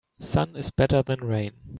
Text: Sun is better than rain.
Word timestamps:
Sun 0.19 0.55
is 0.55 0.71
better 0.71 1.03
than 1.03 1.19
rain. 1.23 1.51